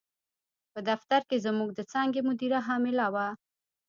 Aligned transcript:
په 0.73 0.79
دفتر 0.89 1.21
کې 1.29 1.43
زموږ 1.45 1.69
د 1.75 1.79
څانګې 1.91 2.21
مدیره 2.29 2.59
حامله 2.67 3.07
وه. 3.13 3.27